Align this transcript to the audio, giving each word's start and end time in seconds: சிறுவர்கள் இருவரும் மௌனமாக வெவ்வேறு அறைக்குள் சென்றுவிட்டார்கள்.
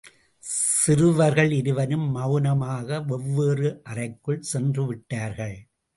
சிறுவர்கள் 0.43 1.51
இருவரும் 1.51 2.07
மௌனமாக 2.11 2.99
வெவ்வேறு 3.01 3.81
அறைக்குள் 3.83 4.41
சென்றுவிட்டார்கள். 4.53 5.57